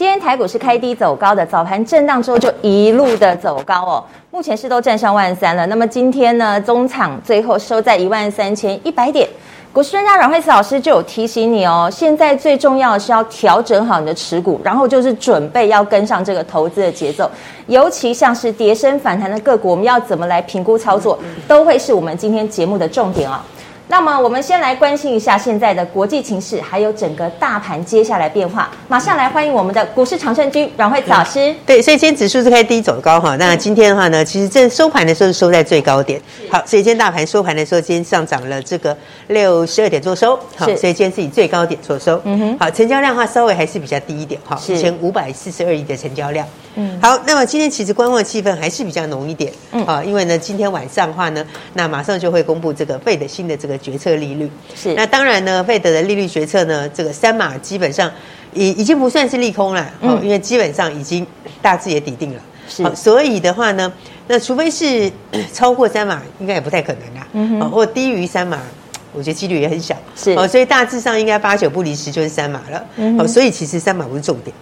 [0.00, 5.66] 今天台股是开低走高的，早盘震荡之后就一路的走高哦，目前是都站上万三了。
[5.66, 9.28] 那么今天呢，中场最后收在一万三千一百点。
[9.74, 17.30] 股市专家阮慧慈老师就有提醒你哦，现在最重要的是要调整好你的持股，然后就是准备要跟上这个投资的节奏，
[17.66, 23.38] 尤其像是跌升反弹的个股，我们要怎么来评估操作，都会是我们今天节目的重点哦。
[23.90, 28.70] 那么我们先来关心一下现在的国际情势，还有整个大盘接下来变化。
[28.86, 31.52] 马上来欢迎我们的股市常胜军阮慧慈老师。
[31.66, 33.34] 对，所以今天指数是开低走高哈。
[33.34, 36.22] 那今天的话呢，其实这收盘的时候是收在最高点。
[36.48, 40.38] 好，所以今天大盘收盘的时候，今天上涨了这个六十二点做收。
[40.56, 42.20] 好，所以今天是以最高点做收。
[42.22, 42.58] 嗯哼。
[42.60, 46.46] 好，成交量的话稍微还是比较低一点哈，一千五百四十二亿的成交量。
[46.76, 49.84] 嗯，好，那么今天其实观望气氛还是比较浓一点，嗯。
[49.84, 58.10] 啊，因为呢，今天晚上的话呢，那马上就会公布这个费的新的这个决策利率，是，那当然呢，费德的利率决策呢，这个三码基本上
[58.54, 61.26] 已已经不算是利空了，嗯，因为基本上已经
[61.60, 63.92] 大致也底定了，是，所以的话呢，
[64.28, 65.10] 那除非是
[65.52, 68.60] 超过三码，应该也不太可能啦，嗯或低于三码，
[69.12, 74.54] 我觉得几率也很小，是，哦，所以大致上应该八九不离十就是三码了，嗯，哦，所以其实三码不是重点。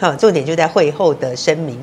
[0.00, 1.82] 好， 重点就在会后的声明。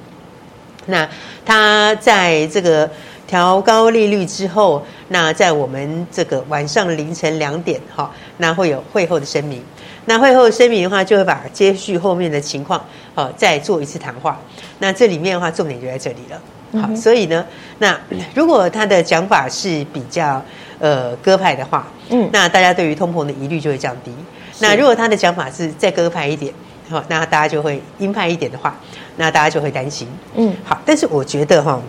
[0.86, 1.08] 那
[1.46, 2.90] 他在这个
[3.28, 9.62] 调高利率之后，那在我们这个晚上凌晨两点，哈，那会有会后的声明。
[10.06, 14.40] 那会后的声明的话，就会把接续后面的情况，好，再做一次谈话。
[14.80, 16.82] 那这里面的话，重点就在这里了。
[16.82, 17.46] 好，所以呢，
[17.78, 18.00] 那
[18.34, 20.44] 如果他的讲法是比较
[20.80, 24.12] 呃鸽派的话，嗯，那大家对于通膨的疑虑就会降低。
[24.60, 26.52] 那如果他的讲法是再鸽派一点。
[26.90, 28.76] 好，那大家就会鹰派一点的话，
[29.16, 30.08] 那大家就会担心。
[30.34, 31.80] 嗯，好，但是我觉得哈，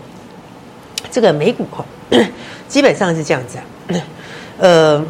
[1.09, 1.83] 这个美股哈，
[2.67, 3.63] 基本上是这样子啊。
[4.59, 5.03] 呃，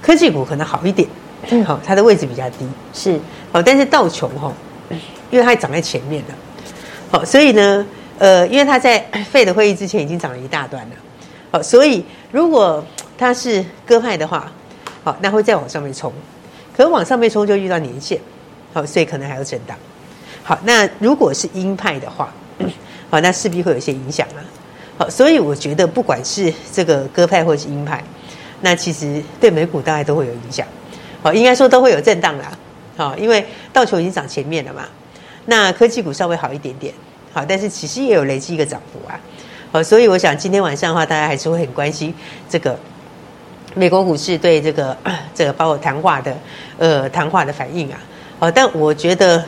[0.00, 1.06] 科技股可能好一点，
[1.66, 3.20] 好，它的位置比较低，是
[3.52, 4.50] 好，但是道琼哈，
[5.30, 6.34] 因为它涨在前面了，
[7.12, 7.86] 好，所以呢，
[8.18, 8.98] 呃，因为它在
[9.30, 10.96] 费的会议之前已经涨了一大段了，
[11.50, 12.02] 好，所以
[12.32, 12.82] 如果
[13.18, 14.50] 它是鸽派的话，
[15.02, 16.10] 好，那会再往上面冲，
[16.74, 18.18] 可是往上面冲就遇到年线。
[18.74, 19.74] 好，所以可能还要震荡。
[20.42, 22.34] 好，那如果是鹰派的话，
[23.08, 24.44] 好，那势必会有一些影响啊。
[24.98, 28.02] 好，所以我觉得不管是这个鸽派或是鹰派，
[28.60, 30.66] 那其实对美股大概都会有影响。
[31.22, 32.52] 好，应该说都会有震荡啦。
[32.96, 34.84] 好，因为道琼已经涨前面了嘛，
[35.46, 36.92] 那科技股稍微好一点点。
[37.32, 39.18] 好，但是其实也有累积一个涨幅啊。
[39.72, 42.14] 好，所以我想今天晚上的话，大家还是会很关心
[42.48, 42.78] 这个
[43.74, 44.96] 美国股市对这个
[45.34, 46.36] 这个包括谈话的
[46.78, 47.98] 呃谈话的反应啊。
[48.38, 49.44] 好，但我觉得，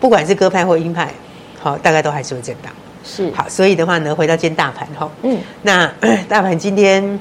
[0.00, 1.12] 不管是鸽派或鹰派，
[1.60, 2.72] 好，大概都还是会震荡。
[3.04, 5.90] 是，好，所以的话呢，回到今天大盘哈，嗯，那
[6.28, 7.18] 大盘今天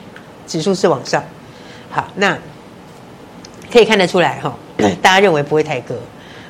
[0.48, 1.24] 指数是往上，
[1.90, 2.38] 好，那
[3.72, 4.54] 可以看得出来哈，
[5.02, 5.96] 大家认为不会太鸽，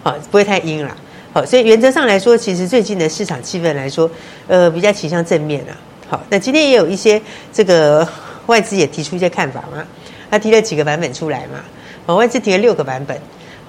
[0.01, 0.95] 好，不会太鹰了，
[1.33, 4.09] 好，所以原则上来说，其实最近的市场气氛来说，
[4.47, 5.77] 呃，比较倾向正面啊。
[6.09, 7.21] 好，那今天也有一些
[7.53, 8.07] 这个
[8.47, 9.85] 外资也提出一些看法嘛，
[10.31, 11.59] 他提了几个版本出来嘛，
[12.07, 13.15] 好，外资提了六个版本。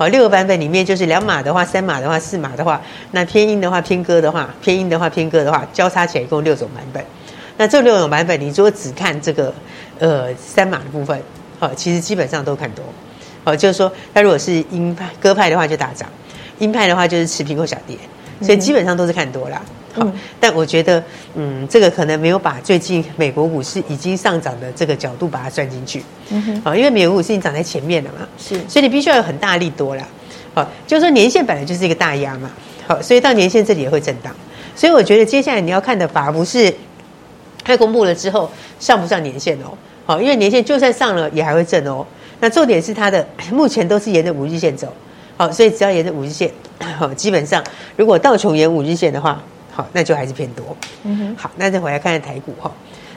[0.00, 2.80] 好，六个版本里面就是两码的话、三码的话、四码的话，
[3.10, 7.04] 那偏硬的话、偏歌的话、偏硬的话、偏歌的话，交叉起来一共六种版本。
[7.58, 9.52] 那这六种版本，你如果只看这个
[9.98, 11.22] 呃三码的部分，
[11.58, 12.82] 好，其实基本上都看多。
[13.44, 16.08] 好，就是说，它如果是鹰派、鸽派的话就大涨，
[16.60, 17.94] 鹰派的话就是持平或小跌，
[18.40, 19.60] 所以基本上都是看多啦。
[19.92, 20.06] 好，
[20.38, 21.02] 但我觉得，
[21.34, 26.02] 嗯，这个可能没有把最近美国股市已经上涨的这个角度把它算进去。
[26.30, 30.06] 嗯哼，好，因为美国股市已经涨在前面了嘛，是，所以你必须要有很大力多啦。
[30.54, 32.50] 好，就是说年线本来就是一个大压嘛，
[32.86, 34.32] 好，所以到年线这里也会震荡。
[34.76, 36.72] 所以我觉得接下来你要看的反而不是
[37.64, 39.76] 它公布了之后上不上年线哦，
[40.06, 42.06] 好，因为年线就算上了也还会震哦。
[42.38, 44.92] 那重点是它的目前都是沿着五日线走，
[45.36, 46.48] 好，所以只要沿着五日线，
[46.96, 47.62] 好，基本上
[47.96, 49.42] 如果道琼沿五日线的话。
[49.70, 50.76] 好，那就还是偏多。
[51.04, 51.36] 嗯哼。
[51.36, 52.70] 好，那再回来看看台股哈。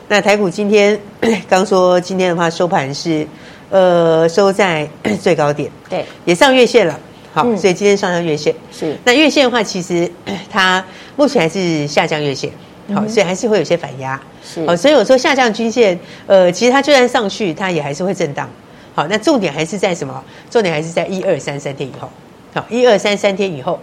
[0.08, 1.00] 那台股今天
[1.48, 3.26] 刚说今天的话收盘是
[3.70, 4.88] 呃收在
[5.22, 7.00] 最高点，对，也上月线了。
[7.34, 8.96] 好，所以今天上上月线是。
[9.06, 10.12] 那月线的话，其实
[10.52, 10.84] 它
[11.16, 12.52] 目前还是下降月线，
[12.94, 14.22] 好，所以还是会有些反压。
[14.44, 14.64] 是。
[14.68, 15.98] 好，所以我说下降均线，
[16.28, 18.48] 呃，其实它就算上去，它也还是会震荡。
[18.94, 20.24] 好，那重点还是在什么？
[20.52, 22.08] 重点还是在一二三三天以后。
[22.54, 23.80] 好，一二三三天以后。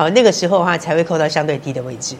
[0.00, 2.16] 好，那个时候的话才会扣到相对低的位置，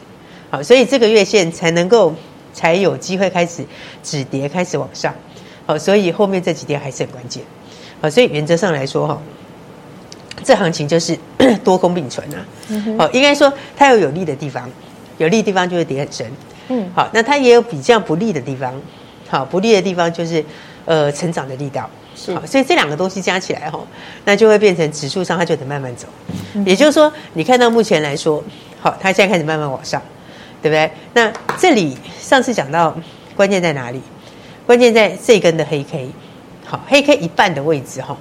[0.51, 2.13] 好，所以这个月线才能够
[2.53, 3.65] 才有机会开始
[4.03, 5.11] 止跌，开始往上，
[5.65, 7.43] 好，所以后面这几天还是很关键，
[7.99, 9.19] 好，所以原则上来说哈，
[10.43, 11.17] 这行情就是
[11.65, 12.45] 多空并存啊，
[12.99, 14.69] 好，应该说它有有利的地方，
[15.17, 16.31] 有利的地方就会跌很深，
[16.67, 18.79] 嗯，好，那它也有比较不利的地方，
[19.27, 20.45] 好，不利的地方就是
[20.85, 21.89] 呃成长的力道。
[22.15, 23.79] 是，所以这两个东西加起来哈，
[24.25, 26.07] 那就会变成指数上它就得慢慢走。
[26.65, 28.43] 也就是说，你看到目前来说，
[28.79, 30.01] 好，它现在开始慢慢往上，
[30.61, 30.91] 对不对？
[31.13, 32.95] 那这里上次讲到
[33.35, 34.01] 关键在哪里？
[34.65, 36.09] 关键在这根的黑 K，
[36.65, 38.15] 好，黑 K 一半的位置哈，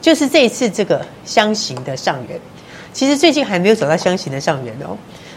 [0.00, 2.38] 就是这一次这个箱型的上缘。
[2.92, 4.96] 其实最近还没有走到箱型的上缘哦。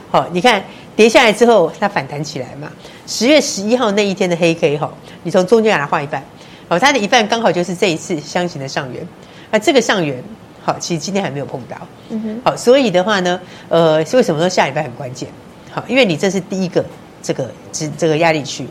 [0.09, 0.63] 好，你看
[0.95, 2.69] 跌下来之后它反弹起来嘛。
[3.07, 4.91] 十月十一号那一天的黑 K 哈，
[5.23, 6.23] 你从中间给它画一半。
[6.71, 9.05] 哦，它的一半刚好就是这一次箱型的上缘，
[9.51, 10.23] 那这个上缘，
[10.63, 11.75] 好，其实今天还没有碰到，
[12.07, 13.37] 嗯哼，好，所以的话呢，
[13.67, 15.27] 呃，为什么说下礼拜很关键？
[15.69, 16.85] 好，因为你这是第一个
[17.21, 18.65] 这个这这个压力区，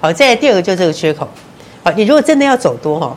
[0.00, 1.28] 好，再来第二个就是这个缺口，
[1.82, 3.16] 好，你如果真的要走多哈，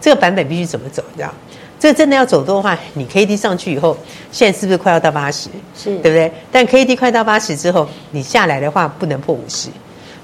[0.00, 1.04] 这个版本必须怎么走？
[1.12, 1.34] 你知道？
[1.78, 3.94] 这个真的要走多的话，你 K D 上去以后，
[4.32, 5.50] 现在是不是快要到八十？
[5.76, 6.32] 是，对不对？
[6.50, 9.68] 但 K D 快到八十之后，你下来的话不能破五十。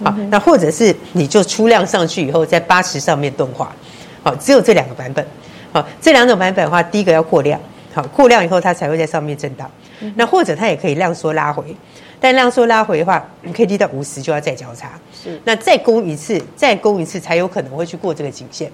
[0.03, 3.75] 好，那或者是你就出量上去以后，在八十上面钝化，
[4.23, 5.25] 好，只有这两个版本，
[5.73, 7.61] 好，这两种版本的话，第一个要过量，
[7.93, 9.71] 好，过量以后它才会在上面震荡，
[10.15, 11.77] 那或者它也可以量缩拉回，
[12.19, 18.73] 但量缩拉回的话，K D 到五十就要再交叉，是，那再攻一次，再攻一次才有可能会去过这个颈线，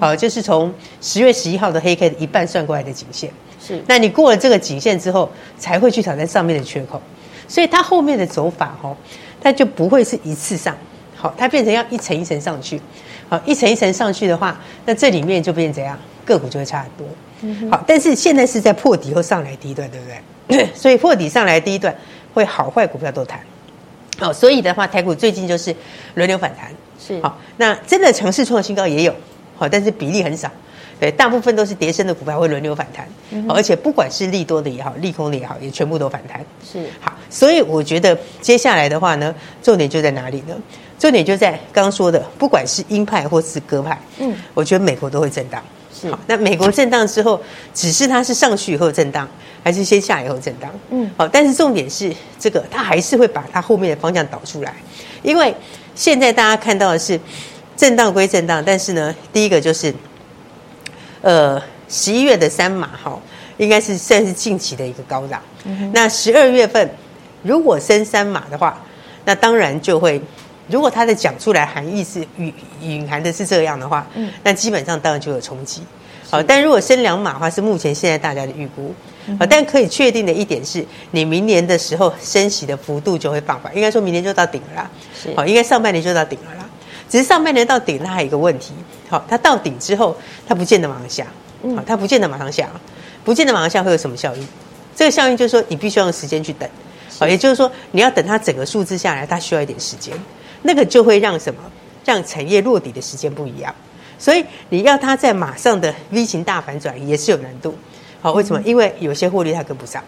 [0.00, 0.72] 好，就是从
[1.02, 3.30] 十月十一号的黑 K 的一半算过来的颈线，
[3.60, 7.00] 是，那你过了这个颈线之后，才会去挑战上面的缺口，
[7.46, 8.96] 所以它后面的走法哈。
[9.42, 10.76] 它就不会是一次上，
[11.16, 12.80] 好，它变成要一层一层上去，
[13.28, 15.98] 好，一层一层上去的话，那这里面就变成怎样？
[16.24, 20.66] 个股就会差很多，好，但是现在是在破底后上来第一段，对不对？
[20.72, 21.92] 所以破底上来第一段
[22.32, 23.40] 会好坏股票都谈，
[24.18, 25.74] 好，所以的话，台股最近就是
[26.14, 29.12] 轮流反弹，是好，那真的城市创新高也有，
[29.56, 30.48] 好，但是比例很少。
[31.02, 36.40] 对，大部分都是跌升的股票会轮流反弹，嗯、而且不管是利多的也好，利空的也好，也全部都反弹。
[36.64, 40.54] 是好，所以我觉得接下来的话呢，重点就在哪里呢？
[41.00, 45.60] 重点就在刚刚说的，不管是鹰派或是鸽派，嗯，我觉得美国都会震荡。
[45.92, 47.42] 是好，那美国震荡之后，
[47.74, 49.28] 只是它是上去以后震荡，
[49.64, 50.70] 还是先下以后震荡？
[50.90, 54.72] 嗯，好，但是重点是这个，它还是会把它后面的方向导出来，
[55.24, 55.52] 因为
[55.96, 57.18] 现在大家看到的是
[57.76, 59.92] 震荡归震荡，但是呢，第一个就是。
[61.22, 63.18] 呃，十一月的三码哈，
[63.56, 65.40] 应该是算是近期的一个高档。
[65.64, 66.90] 嗯、那十二月份
[67.42, 68.78] 如果升三码的话，
[69.24, 70.20] 那当然就会，
[70.68, 75.82] 如果它的讲出来含义是隐隐含的是这样的话，嗯，那基本上当然就有冲击。
[76.28, 78.94] 好，但如果升两码的话，是目前现在大家的预估。
[79.28, 84.90] 嗯、但可以确定的一点是，你明年的时候升息的幅度就会放缓，应该说明年就到顶了啦。
[85.14, 86.68] 是，好，应该上半年就到顶了啦。
[87.12, 88.72] 只是上半年到顶，它还有一个问题。
[89.06, 90.16] 好，它到顶之后，
[90.48, 91.26] 它不见得马上下。
[91.76, 92.70] 好，它不见得马上下，
[93.22, 94.48] 不见得马上下会有什么效应？
[94.96, 96.66] 这个效应就是说，你必须要用时间去等。
[97.18, 100.18] 好，也就是说，你要等它整个数字下来，它需要一点时间。
[100.62, 101.60] 那个就会让什么？
[102.06, 103.74] 让产业落底的时间不一样。
[104.18, 107.76] 所以你要它在马上的 V 型大反转也是有难度。
[108.22, 108.62] 好，为什么？
[108.64, 110.02] 因为有些获利它跟不上。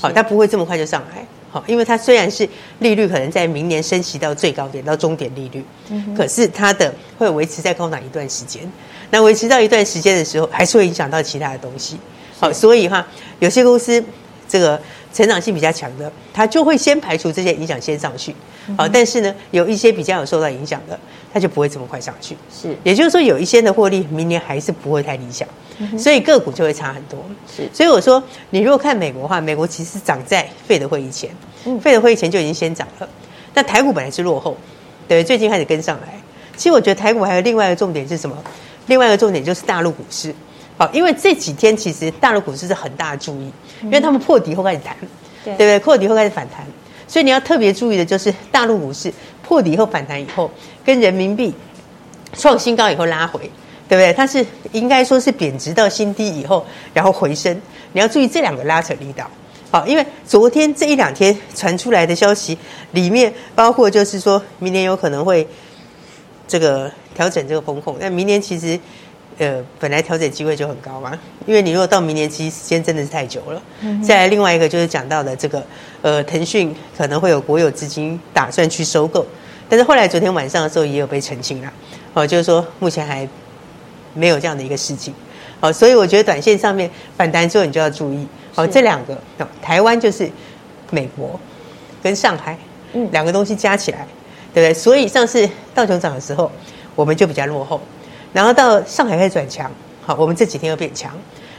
[0.00, 1.26] 好，它不会这么快就上来。
[1.56, 2.46] 好，因为它虽然是
[2.80, 8.70] 利率可能在明年升息到最高点到终点利率，嗯、可是它的会维持在高档一段时间。
[9.08, 11.96] 那维持到一段时间的时候，还是会影响到其他的东西。
[12.38, 13.06] 好，所以哈，
[13.38, 14.04] 有些公司
[14.46, 14.78] 这个
[15.16, 18.34] 成长性比较强的，它就会先排除这些影响先上去。
[18.76, 20.98] 好，但是呢，有一些比较有受到影响的，
[21.32, 22.36] 它就不会这么快上去。
[22.52, 25.48] 是，也就是说，有一些的获利明年还是不会太理想。
[25.98, 27.18] 所以个股就会差很多。
[27.46, 31.30] 是，所以我说，你如果看美国的话，美国其实涨在费德会议前，
[31.80, 33.08] 费德会议前就已经先涨了。
[33.54, 34.54] 那台股本来是落后，
[35.08, 36.08] 对，最近开始跟上来。
[36.56, 38.36] 其实我觉得台股还有另外一个重点是什么？
[38.86, 40.34] 另外一个重点就是大陆股市。
[40.76, 43.52] 好，因为这几天其实大陆股市是很大的注意，
[43.82, 44.96] 因为他们破底后开始弹，
[45.44, 45.78] 对不对？
[45.78, 46.66] 破底后开始反弹，
[47.08, 50.50] 所以你要特别注意的就是大陆股市破底后反弹以后，
[50.84, 51.54] 跟人民币
[52.34, 53.50] 创新高以后拉回。
[53.88, 54.12] 对不对？
[54.14, 57.56] 它是应该说是贬值到新低以后，然后回升。
[57.92, 59.30] 你要注意这两个拉扯力道。
[59.70, 62.58] 好，因为昨天这一两天传出来的消息
[62.90, 65.46] 里面，包括就是说明年有可能会
[66.48, 67.96] 这个调整这个风控。
[68.00, 68.76] 那明年其实
[69.38, 73.62] 呃本来调整机会就很高嘛，因为你如果到明年其实时间真的是太久了。
[73.80, 75.64] 嗯、再来另外一个就是讲到的这个
[76.02, 79.26] 呃腾讯可能会有国有资金打算去收购，
[79.68, 81.72] 但是后来昨天晚上的时候也有被澄清了。
[82.14, 83.28] 哦，就是说目前还。
[84.18, 85.12] 没有这样的一个事情，
[85.60, 89.14] 好，所以我觉得短线上面反弹之后，你就要注意，好，这两个，
[89.60, 90.26] 台湾就是
[90.88, 91.38] 美国
[92.02, 92.56] 跟上海，
[92.94, 94.08] 嗯，两个东西加起来，
[94.54, 94.72] 对不对？
[94.72, 96.50] 所以上次道琼涨的时候，
[96.94, 97.78] 我们就比较落后，
[98.36, 99.70] 然后到上海开始转强，
[100.04, 101.10] 好，我们这几天又变强，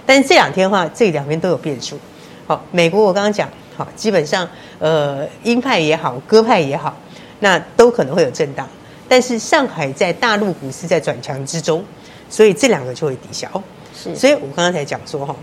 [0.05, 1.97] 但是这两天的话，这两边都有变数。
[2.45, 6.95] 好，美国我刚刚讲，好，基本上呃鹰派也好，鸽派也好，
[7.39, 8.67] 那都可能会有震荡，
[9.09, 11.83] 但是上海在大陆股市在转强之中，
[12.29, 13.49] 所以这两个就会抵消。
[13.95, 15.35] 是，所以我刚刚才讲说哈，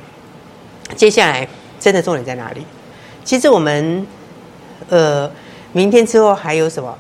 [0.95, 1.49] 接下来
[1.81, 2.65] 真的重点在哪里？
[3.25, 4.07] 其实我们
[4.89, 5.29] 呃
[5.73, 6.97] 明天之后还有什么？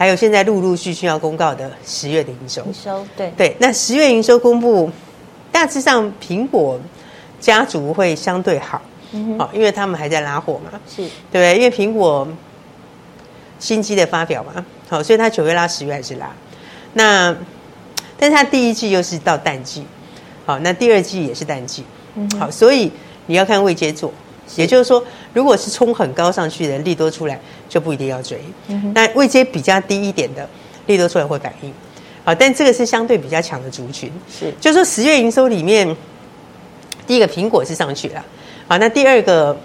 [0.00, 2.64] 还有现在陆陆续续要公告的十月的营收。
[2.64, 4.90] 营收对对，那十月营收公布，
[5.52, 6.80] 大致上苹果
[7.38, 8.80] 家族会相对好，
[9.12, 11.54] 嗯好，因为他们还在拉货嘛，是对？
[11.54, 12.26] 因为苹果
[13.58, 16.30] 新机的发表嘛，好，所以它九月拉，十月还是拉。
[16.94, 17.36] 那
[18.16, 19.84] 但是它第一季又是到淡季。
[20.46, 22.90] 好，那第二季也是淡季，嗯，好，所以
[23.26, 24.10] 你要看未接做，
[24.56, 25.02] 也就是说，
[25.32, 27.38] 如果是冲很高上去的利多出来，
[27.68, 28.40] 就不一定要追。
[28.68, 30.48] 嗯，那位阶比较低一点的
[30.86, 31.72] 利多出来会反应，
[32.24, 35.96] 好，但这个是相对比较强的族群，是，就是说十月营收里面，
[37.06, 38.24] 第一个苹果是上去了，
[38.66, 39.56] 好，那第二个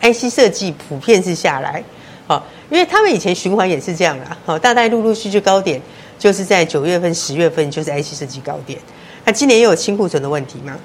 [0.00, 1.82] IC 设计普遍是下来，
[2.26, 5.80] 好，因为他们以前循环也是这样啦，好，大概陆陆续续高点
[6.18, 8.78] 就是在九月份、十月份就是 IC 设计高点。
[9.24, 10.76] 那今年又有清库存的问题嘛？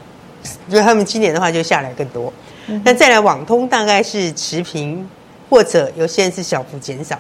[0.70, 2.32] 所以他们今年的话就下来更多。
[2.83, 5.07] 那再来网通大概是持平，
[5.49, 7.19] 或者有些人是小幅减少。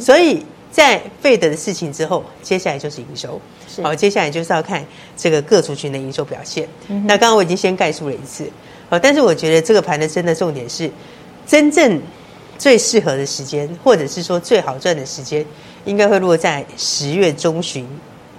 [0.00, 3.40] 所以在 Fed 的事情之后，接下来就是营收。
[3.82, 4.84] 好，接下来就是要看
[5.16, 6.68] 这个各族群的营收表现。
[6.88, 8.48] 那刚刚我已经先概述了一次。
[8.88, 10.90] 好，但是我觉得这个盘的真的重点是，
[11.46, 12.00] 真正
[12.56, 15.44] 最适合的时间，或者是说最好赚的时间，
[15.84, 17.86] 应该会落在十月中旬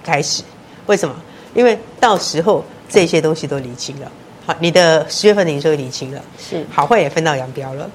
[0.02, 0.42] 开始。
[0.86, 1.14] 为什么？
[1.54, 4.10] 因为到时候这些东西都理清了，
[4.48, 6.64] 好，你的十月份的营收厘清了，是。
[6.70, 7.86] 好坏也分道扬镳了，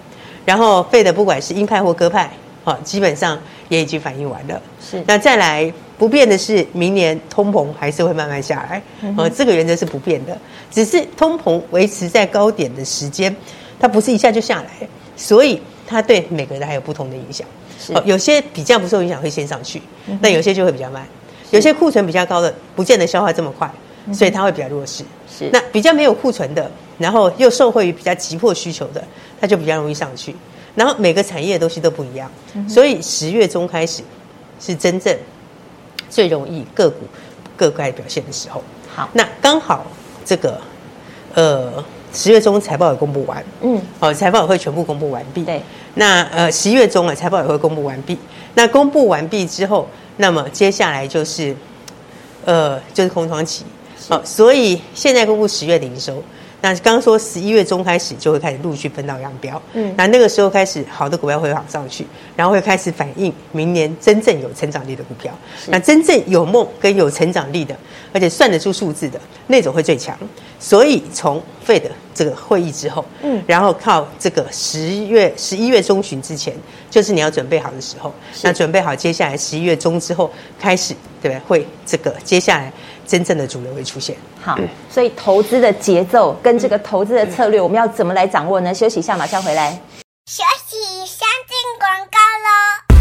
[0.46, 2.32] 然后费的不管是鹰派或鸽派，
[2.64, 3.36] 好，基本上
[3.70, 5.04] 也已经反映完了，是。
[5.08, 8.80] 那再来不变的是明年通膨还是会慢慢下来，
[9.18, 10.38] 呃，这个原则是不变的，
[10.70, 13.36] 只是通膨维持在高点的时间，
[13.80, 17.48] 它不是一下就下来，所以它对每个人还有不同的影响，
[17.80, 17.94] 是。
[18.06, 19.82] 有些比较不受影响会先上去，
[20.22, 21.04] 那有些就会比较慢。
[21.50, 23.72] 有些库存比较高的，不见得消化这么快，
[24.12, 25.04] 所以它会比较弱势。
[25.30, 29.04] 是那比较没有库存的，然后又受惠于比较急迫需求的，
[29.40, 30.36] 它就比较容易上去。
[30.76, 32.30] 然后每个产业的东西都不一样，
[32.68, 34.02] 所以十月中开始
[34.60, 35.16] 是真正
[36.10, 37.02] 最容易个股
[37.56, 38.64] 各概表现的时候。
[38.96, 39.86] 好，那刚好
[40.26, 40.60] 这个
[41.34, 45.44] 呃十月中财报也公布完，嗯，好，财报也会全部公布完毕。
[45.44, 45.62] 对，
[45.96, 48.18] 那呃十一月中啊财报也会公布完毕。
[48.56, 49.88] 那公布完毕之后。
[50.18, 51.56] 那么接下来就是，
[52.46, 53.66] 呃，就是空窗期，
[54.10, 56.22] 好，所以现在公布十月的营收。
[56.62, 62.08] 那刚刚说十一月中开始就会开始陆续分道扬镳，嗯，那那个时候开始好的股票会往上去，
[62.38, 65.38] 然后会开始反映明年真正有成长力的股票。
[65.68, 67.76] 那真正有梦跟有成长力的，
[68.14, 70.18] 而且算得出数字的那种会最强。
[70.58, 76.56] 所以从费的这个会议之后，嗯，然后靠这个十月十一月中旬之前，
[76.90, 78.14] 就是你要准备好的时候。
[78.42, 81.40] 那准备好接下来十一月中之后开始，对不对？
[81.46, 82.72] 会这个接下来。
[83.06, 84.16] 真正的主流会出现。
[84.42, 84.58] 好，
[84.90, 88.74] 所以投资的节奏跟这个投资的策略，我们要怎么来掌握呢？
[88.74, 89.72] 休息一下，马上回来。
[90.26, 92.93] 休息，先进广告喽。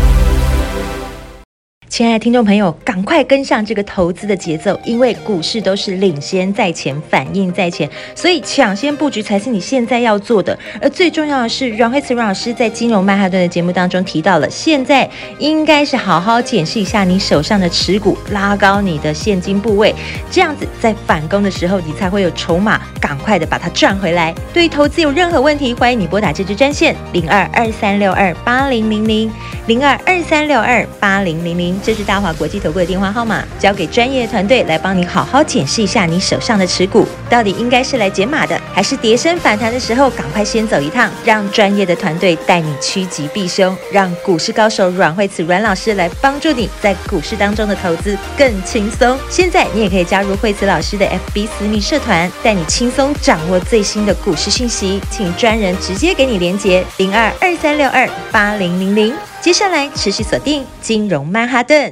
[1.92, 10.58] 亲爱的听众朋友，赶快跟上这个投资的节奏，因为股市都是领先在前，反应在前，所以抢先布局才是你现在要做的。
[10.80, 15.06] 而最重要的是，阮慧慈阮老师在金融曼哈顿的节目当中提到了，现在
[15.38, 19.94] 应该是好好检视一下你手上的持股，拉高你的现金部位，
[20.30, 24.34] 这样子在反攻的时候，你才会有筹码，赶快的把它赚回来。
[24.54, 29.30] 对于投资有任何问题，欢迎你拨打这支专线零二二三六二八零零零
[29.66, 31.81] 零二二三六二八零零零。
[31.82, 49.18] 这是大华国际投顾的电话号码，交给专业团队来帮你好好检视一下你手上的持股，到底应该是来解码的，还是跌升反弹的时候赶快先走一趟，让专业的团队带你趋吉避凶，让股市高手阮慧慈阮老师来帮助你在股市当中的投资更轻松。
[49.28, 59.12] 现在你也可以加入慧慈老师的 FB 私密社团，带你轻松掌握最新的股市讯息，请专人直接给你连结零二二三六二八零零零。
[59.42, 61.91] 接下来持续锁定金融曼哈顿。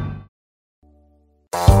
[1.53, 1.80] you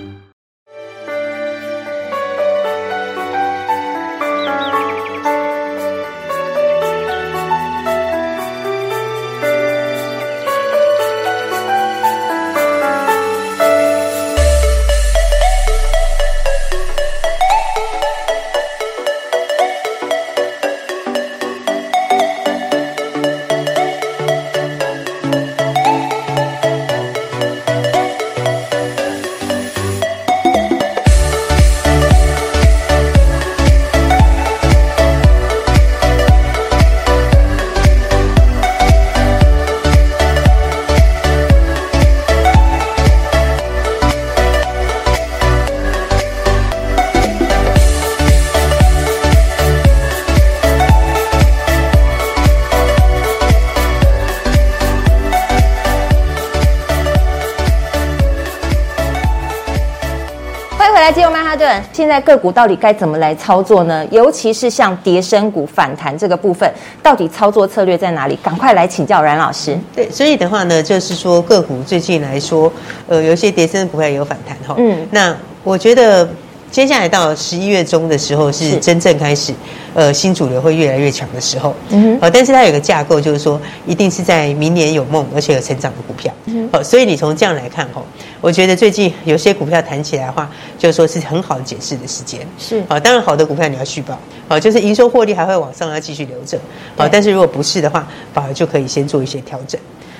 [62.11, 64.05] 在个股到底该怎么来操作呢？
[64.11, 66.69] 尤其是像跌升股反弹这个部分，
[67.01, 68.37] 到底操作策略在哪里？
[68.43, 69.79] 赶快来请教阮老师。
[69.95, 72.69] 对，所以的话呢，就是说个股最近来说，
[73.07, 74.75] 呃，有一些跌升股票也有反弹哈。
[74.77, 76.27] 嗯，那我觉得。
[76.71, 79.53] 接下来到十一月中的时候，是真正开始，
[79.93, 81.75] 呃，新主流会越来越强的时候。
[81.89, 82.19] 嗯哼。
[82.21, 86.33] 呃，但是它有个架构，就是说，一定是在明年有梦而且有成长的股票。
[86.45, 86.69] 嗯。
[86.71, 88.05] 好，所以你从这样来看，吼，
[88.39, 92.39] 我觉得最近有些股票弹起来的话，就是说是很好的解释的时间。
[92.57, 92.81] 是。
[92.87, 94.17] 好，当然好的股票你要续保。
[94.47, 96.57] 好，就是营收获利还会往上，要继续留着。
[96.95, 99.77] 好，但是如果不是的话，反而就可以先做一些调整。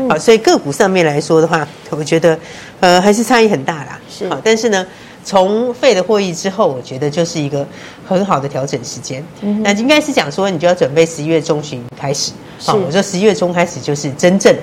[0.10, 2.38] 好，所以个股上面来说的话，我觉得，
[2.82, 3.98] 呃，还是差异很大啦。
[4.10, 4.28] 是。
[4.28, 4.86] 好，但是呢。
[5.24, 7.66] 从费的会议之后，我觉得就是一个
[8.08, 9.24] 很好的调整时间。
[9.42, 12.32] 嗯，那应该是讲说，你就要准备十一月中旬开始。
[12.60, 14.56] 好，我说十一月中开始就是真正。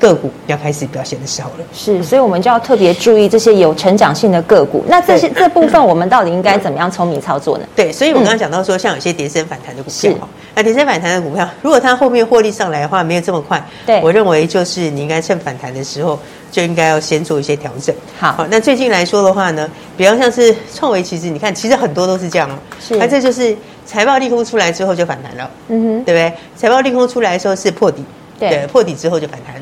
[0.00, 4.82] 个股要开始表现的时候了，是，所以我们就要特别注意这些有成长性的个股。
[4.88, 7.66] 那这些这部分，我们到底应该怎么样聪明操作呢？
[7.76, 16.18] 对，所以我刚刚讲到说，像有些跌升反弹的股票，那跌升反弹的股票，如果它后面获利上来的话，没有这么快，对，我认为就是你应该趁反弹的时候，
[16.50, 17.94] 就应该要先做一些调整。
[18.18, 26.32] 好，好，那最近来说的话呢，比方像是创维，其实你看，其实很多都是这样哦，是，那这就是财报利空出来之后就反弹了，嗯哼，对不对？
[26.56, 28.04] 财报利空出来的时候是破底，
[28.38, 29.54] 对，破底之后就反弹。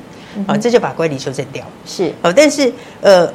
[0.47, 1.65] 好，这就把乖离修正掉。
[1.85, 3.29] 是，好，但是呃，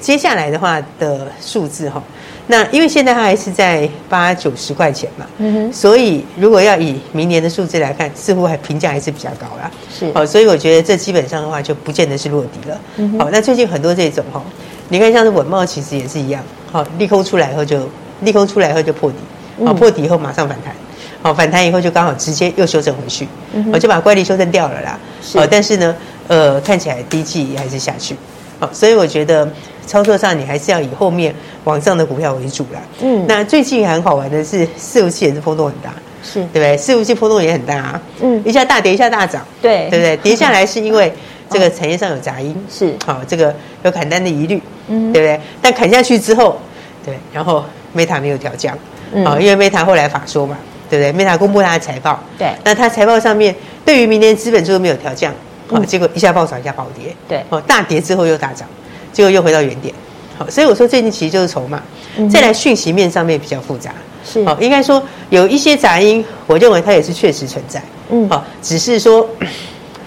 [0.00, 2.02] 接下来的话的数字哈，
[2.50, 9.70] 那因为现在它还是在八九十块钱嘛，嗯哼，所以如果要以明年的数字来看，似乎还评价还是比较高啦。
[9.96, 12.80] 是，好，所以我觉得这基本上的话就不见得是落底了。
[13.20, 14.42] 好，那最近很多这种哈，
[14.88, 17.88] 你看像是稳懋其实也是一样，好，利空出来以后就
[18.22, 20.74] 利空出来以后就破底，好，破底以后马上反弹，
[21.22, 23.28] 好，反弹以后就刚好直接又修正回去，
[23.72, 24.98] 我就把乖离修正掉了啦。
[25.34, 25.94] 好，但是呢。
[26.30, 28.14] 呃，看起来低气还是下去，
[28.60, 29.50] 好，所以我觉得
[29.84, 32.80] 操作上你还是要以后面往上的股票为主啦。
[33.00, 35.92] 嗯，那最近很好玩的是，伺服器也是波动很大，
[36.22, 36.40] 是。
[36.52, 36.76] 对不对？
[36.76, 40.16] 伺服器波动也很大啊，嗯，一下大跌，一下大涨，对，对不对？
[40.18, 41.12] 跌下来是因为
[41.50, 42.94] 这个产业上有杂音，是。
[43.04, 45.40] 好，这个有砍单的疑虑，嗯，对不对？
[45.60, 46.58] 但砍下去之后，
[47.04, 47.64] 对，然后
[47.96, 48.76] Meta 没有调降，
[49.24, 50.56] 好，因为 Meta 后来法说嘛，
[50.88, 55.34] 对不对？Meta 公布它的财报，对，那它财报上面对于明年资本就没有调降。
[55.68, 58.66] 好，结果一下暴涨，一下暴跌，对，哦，大跌之后又大涨，
[59.12, 59.94] 结果又回到原点，
[60.40, 61.82] 好，所以我说最近其实就是筹码，
[62.16, 63.92] 嗯、再来讯息面上面比较复杂，
[64.24, 69.28] 是，好，应该说有一些杂音，我认为它也是确实存在，嗯，好，只是说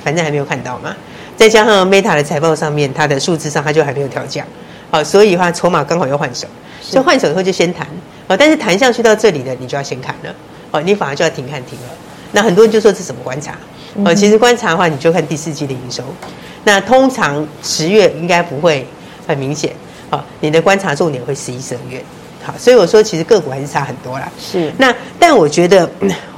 [0.03, 0.95] 反正还没有看到嘛，
[1.37, 4.43] 再加上 Meta 的财报上面它的数字上它就还没有调降，
[4.89, 6.47] 好，所以的话筹码刚好要换手，
[6.81, 7.85] 所以换手以后就先谈，
[8.25, 10.33] 哦，但是谈上去到这里的你就要先看了，
[10.71, 11.89] 哦，你反而就要停看停了，
[12.31, 13.55] 那很多人就说这是怎么观察？
[14.03, 16.03] 呃，其实观察的话，你就看第四季的营收。
[16.63, 18.87] 那通常十月应该不会
[19.27, 19.71] 很明显。
[20.13, 22.04] 好，你的观察重点会十一、十二月。
[22.43, 24.32] 好，所以我说其实个股还是差很多啦。
[24.39, 24.71] 是。
[24.78, 25.89] 那但我觉得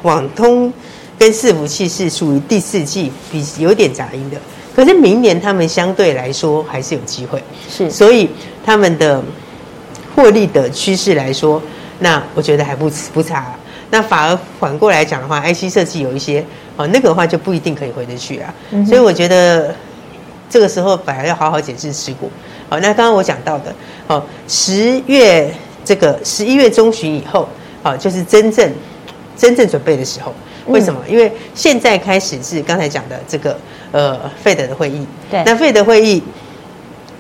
[0.04, 0.72] 网通
[1.20, 4.38] 跟伺服器是属于第四季比有点杂音的。
[4.74, 7.44] 可是明年他们相对来说还是有机会。
[7.70, 7.92] 是。
[7.92, 8.30] 所以
[8.66, 9.22] 他们的
[10.16, 11.62] 获利的趋势来说，
[12.00, 13.54] 那我觉得还不不差。
[13.92, 16.42] 那反而反过来讲的话，IC 设计有一些。
[16.78, 19.74] 哦，那个的话就不一定可以回得去啊，嗯、所以我觉得
[20.50, 22.30] 这个时候反而要好好检视持股。
[22.70, 23.74] 好，那刚刚我讲到的，
[24.08, 27.48] 好，十月这个十一月中旬以后，
[27.84, 28.72] 好，就是真正
[29.38, 30.34] 真正准备的时候。
[30.68, 31.00] 为什么？
[31.08, 33.56] 因为现在开始是刚才讲的这个
[33.92, 35.06] 呃费德的会议。
[35.30, 35.44] 对。
[35.46, 36.24] 那费德会议，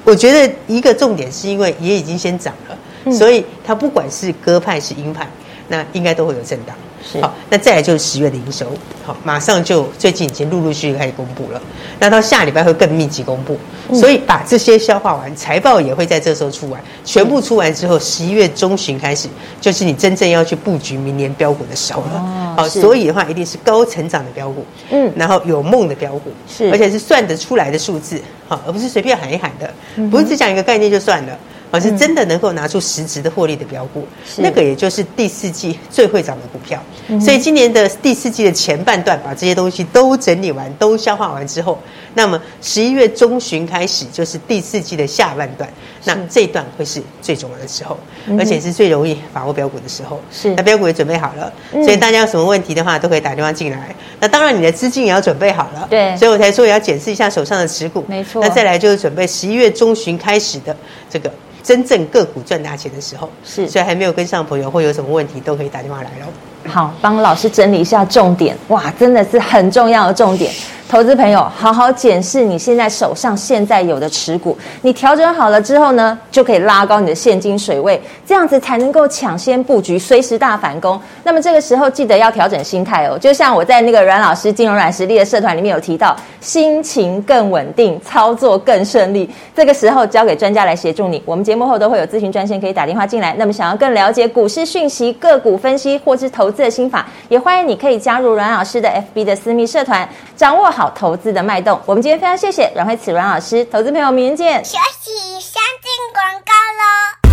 [0.03, 5.29] 我觉得一个重点是因为也已经先涨了，嗯、所以它不管是鸽派是鹰派，
[5.67, 6.75] 那应该都会有震荡。
[7.21, 8.65] 好，那再来就是十月的营收，
[9.05, 11.61] 好，马上就最近已经陆陆续续开始公布了，
[11.99, 13.55] 那到下礼拜会更密集公布，
[13.93, 19.29] 所以把这些消化完，财报也会在这时候出完，全部出完之后，十一月中旬开始，
[19.61, 22.55] 就是你真正要去布局明年标股的时候了。
[22.57, 29.71] 好，所以的话一定是高成长的标股，嗯，然后有梦的标股，是，而且是算得出来的数字，好，而不是随便喊一喊的，
[30.09, 31.37] 不是只讲一个概念就算了。
[31.75, 34.07] 而是真的能够拿出实质的获利的标股，
[34.37, 36.81] 那个也就是第四季最会涨的股票。
[37.19, 41.77] 所以今年的第四季的前半段，把这些东西都整理完、都消化完之后，
[42.13, 45.69] 那么十一月中旬开始就是第四季的下半段，
[46.05, 47.97] 那这一段会是最重要的时候，
[48.39, 50.21] 而且是最容易把握标股的时候。
[50.31, 53.93] 是，那标股也准备好了，所以大家有什么问题的话，都可以打电话进来。
[54.19, 55.85] 那当然，你的资金也要准备好了。
[55.89, 58.05] 对，所以我才说也要检视一下手上的持股。
[58.07, 58.41] 没错。
[58.41, 60.75] 那再来就是准备十一月中旬开始的
[61.09, 61.31] 这个。
[61.65, 66.27] 真正个股赚大钱的时候，是，所以还没有跟上的朋友，或有什么问题，都可以打电话来喽。
[66.69, 70.53] 好，帮老师整理一下重点，哇，真的是很重要的重点。
[70.95, 80.97] 投资朋友，好好检视你现在手上现在有的持股，你调整好了之后呢，就可以拉高你的现金水位，这样子才能够抢先布局，随时大反攻。
[81.25, 89.29] 那么这个时候记得要调整心态哦，就像我在那个阮老师金融软实力的社团里面有提到，心情更稳定，操作更顺利。
[89.53, 91.21] 这个时候交给专家来协助你。
[91.25, 93.35] 我们节目后都会有咨询专线可以打电话进来。
[93.37, 104.65] 那么想要更了解股市讯息、个股分析或是投资的心法，也欢迎你可以加入阮老师的 FB 的私密社团，掌握好投资的脉动，我们今天非常谢谢阮慧慈阮老师，投资朋友明天见。
[104.65, 107.24] 休息，先进广告喽。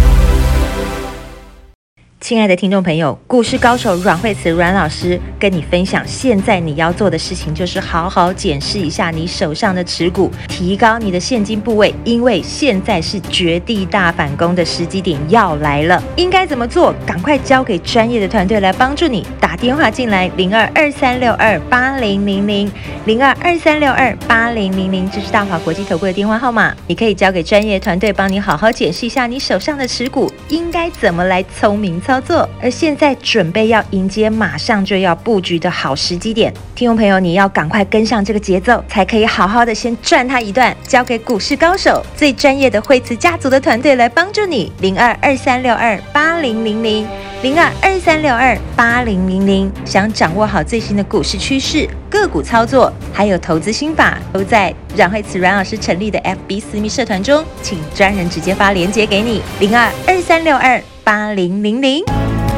[2.22, 16.00] 亲爱的听众朋友，股市高手阮慧慈阮老师跟你分享，现在你要做的事情就是好好检视一下你手上的持股，提高你的现金部位，因为现在是绝地大反攻的时机点要来了。
[16.14, 16.94] 应该怎么做？
[17.04, 19.26] 赶快交给专业的团队来帮助你。
[19.40, 22.70] 打电话进来，零二二三六二八零零零，
[23.04, 26.72] 零二二三六二八零零零，这是大华国际投顾的电话号码。
[26.86, 40.76] 你可以交给专业团队帮你好好检视一下你手上的持股，应该怎么来聪明操操作，而现在准备要迎接马上就要布局的好时机点，听众朋友，你要赶快跟上这个节奏，才可以好好的先赚它一段。
[40.86, 47.08] 交给股市高手最专业的惠慈家族的团队来帮助你，零二二三六二八零零零，
[47.42, 49.70] 零二二三六二八零零零。
[49.84, 62.04] 想掌握好最新的股市趋势、个股操作，还有投资心法，都在阮惠慈阮老师成立的 FB 私密社团中，请专人直接发链接给你，零二二三六二八零零零。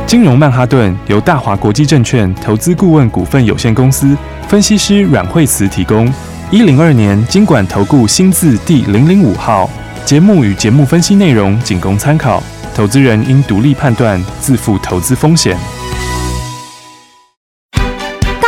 [0.06, 4.14] 金融曼哈顿由大华国际证券投资顾问股份有限公司
[4.48, 6.12] 分析师阮惠慈提供。
[6.50, 9.70] 一零二年金管投顾新字第零零五号。
[10.04, 12.42] 节目与节目分析内容仅供参考，
[12.74, 15.56] 投资人应独立判断，自负投资风险。